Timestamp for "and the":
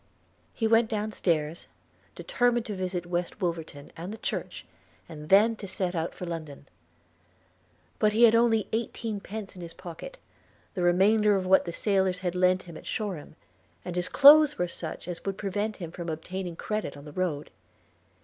3.95-4.17